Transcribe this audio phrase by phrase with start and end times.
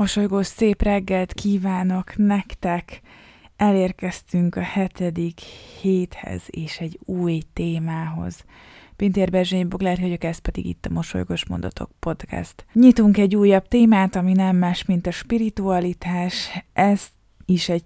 [0.00, 3.00] Mosolygós szép reggelt kívánok nektek!
[3.56, 5.40] Elérkeztünk a hetedik
[5.80, 8.44] héthez és egy új témához.
[8.96, 12.64] Pintér Berzsény Boglár vagyok, ez pedig itt a Mosolygós Mondatok Podcast.
[12.72, 16.64] Nyitunk egy újabb témát, ami nem más, mint a spiritualitás.
[16.72, 17.06] Ez
[17.46, 17.84] is egy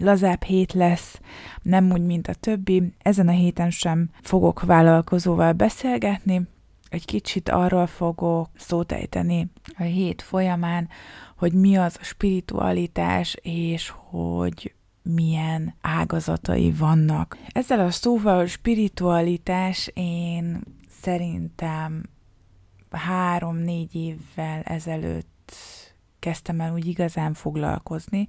[0.00, 1.20] lazább hét lesz,
[1.62, 2.92] nem úgy, mint a többi.
[3.02, 6.46] Ezen a héten sem fogok vállalkozóval beszélgetni,
[6.94, 10.88] egy kicsit arról fogok szót ejteni a hét folyamán,
[11.36, 17.38] hogy mi az a spiritualitás, és hogy milyen ágazatai vannak.
[17.48, 20.60] Ezzel a szóval spiritualitás én
[21.00, 22.02] szerintem
[22.90, 25.52] három-négy évvel ezelőtt
[26.18, 28.26] kezdtem el úgy igazán foglalkozni,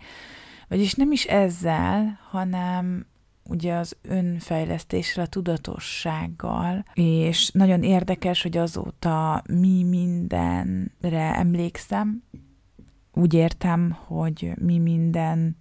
[0.67, 3.06] vagyis nem is ezzel, hanem
[3.50, 12.23] ugye az önfejlesztéssel, a tudatossággal, és nagyon érdekes, hogy azóta mi mindenre emlékszem,
[13.14, 15.58] úgy értem, hogy mi minden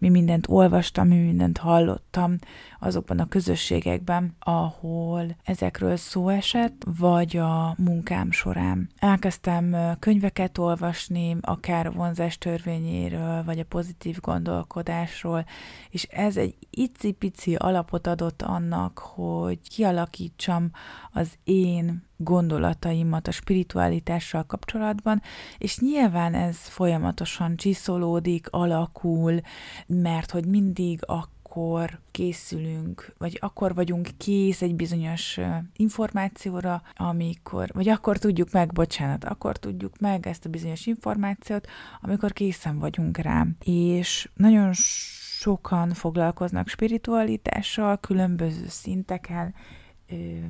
[0.00, 2.38] mi mindent olvastam, mi mindent hallottam
[2.78, 8.88] azokban a közösségekben, ahol ezekről szó esett, vagy a munkám során.
[8.98, 15.44] Elkezdtem könyveket olvasni, akár vonzás törvényéről, vagy a pozitív gondolkodásról,
[15.90, 20.70] és ez egy icipici alapot adott annak, hogy kialakítsam
[21.12, 25.22] az én gondolataimat a spiritualitással kapcsolatban,
[25.58, 29.40] és nyilván ez folyamatosan csiszolódik, alakul,
[29.86, 35.38] mert hogy mindig a akkor készülünk, vagy akkor vagyunk kész egy bizonyos
[35.76, 41.66] információra, amikor, vagy akkor tudjuk meg, bocsánat, akkor tudjuk meg ezt a bizonyos információt,
[42.00, 43.46] amikor készen vagyunk rá.
[43.64, 49.54] És nagyon sokan foglalkoznak spiritualitással, különböző szinteken,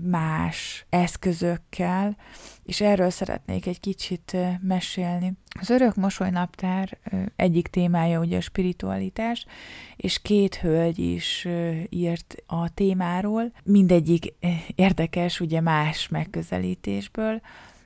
[0.02, 2.16] más eszközökkel,
[2.62, 5.32] és erről szeretnék egy kicsit mesélni.
[5.60, 6.98] Az Örök Mosoly Naptár
[7.36, 9.46] egyik témája ugye a spiritualitás,
[9.96, 11.48] és két hölgy is
[11.88, 14.34] írt a témáról, mindegyik
[14.74, 17.40] érdekes, ugye más megközelítésből,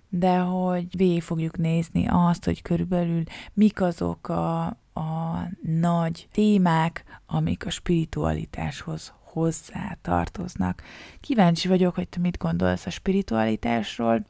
[0.09, 7.67] de hogy végig fogjuk nézni azt, hogy körülbelül mik azok a, a nagy témák, amik
[7.67, 10.83] a spiritualitáshoz hozzá tartoznak.
[11.21, 14.25] Kíváncsi vagyok, hogy te mit gondolsz a spiritualitásról,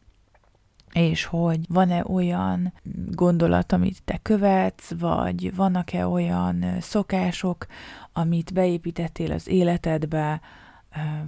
[0.93, 2.73] és hogy van-e olyan
[3.11, 7.67] gondolat, amit te követsz, vagy vannak-e olyan szokások,
[8.13, 10.41] amit beépítettél az életedbe,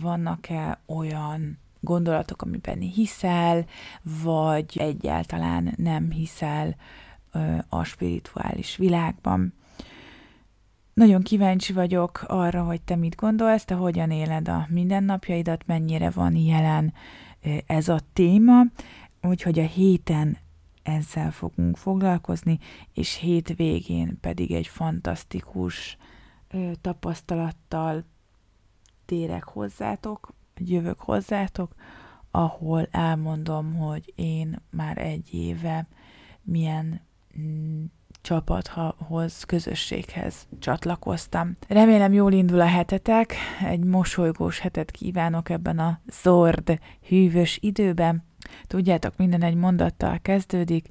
[0.01, 3.65] vannak-e olyan gondolatok, amiben hiszel,
[4.23, 6.77] vagy egyáltalán nem hiszel
[7.69, 9.53] a spirituális világban.
[10.97, 16.37] Nagyon kíváncsi vagyok arra, hogy te mit gondolsz, te hogyan éled a mindennapjaidat, mennyire van
[16.37, 16.95] jelen
[17.67, 18.63] ez a téma,
[19.23, 20.39] úgyhogy a héten
[20.83, 22.59] ezzel fogunk foglalkozni,
[22.93, 25.97] és hét végén pedig egy fantasztikus
[26.81, 28.05] tapasztalattal
[29.07, 31.75] térek hozzátok, jövök hozzátok,
[32.31, 35.89] ahol elmondom, hogy én már egy éve
[36.43, 37.01] milyen
[37.39, 37.85] mm,
[38.27, 41.57] csapathoz, közösséghez csatlakoztam.
[41.69, 43.35] Remélem jól indul a hetetek,
[43.67, 46.79] egy mosolygós hetet kívánok ebben a zord,
[47.09, 48.25] hűvös időben.
[48.67, 50.87] Tudjátok, minden egy mondattal kezdődik,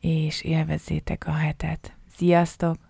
[0.00, 1.96] és élvezzétek a hetet.
[2.16, 2.83] Sziasztok!